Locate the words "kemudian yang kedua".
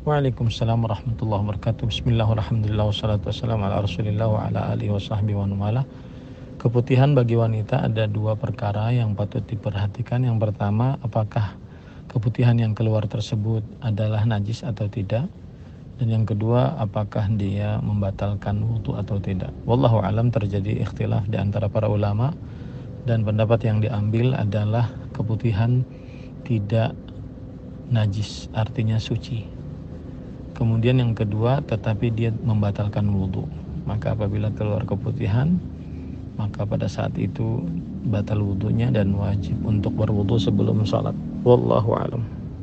30.60-31.64